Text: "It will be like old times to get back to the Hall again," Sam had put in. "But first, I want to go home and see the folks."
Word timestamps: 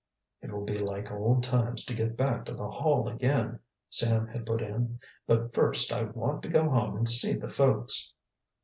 "It 0.41 0.51
will 0.51 0.65
be 0.65 0.79
like 0.79 1.11
old 1.11 1.43
times 1.43 1.85
to 1.85 1.93
get 1.93 2.17
back 2.17 2.45
to 2.45 2.55
the 2.55 2.67
Hall 2.67 3.07
again," 3.07 3.59
Sam 3.91 4.25
had 4.25 4.47
put 4.47 4.63
in. 4.63 4.99
"But 5.27 5.53
first, 5.53 5.93
I 5.93 6.05
want 6.05 6.41
to 6.41 6.49
go 6.49 6.71
home 6.71 6.97
and 6.97 7.07
see 7.07 7.33
the 7.33 7.49
folks." 7.49 8.11